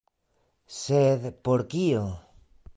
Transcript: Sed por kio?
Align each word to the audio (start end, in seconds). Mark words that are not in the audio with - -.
Sed 0.79 1.21
por 1.49 1.61
kio? 1.75 2.05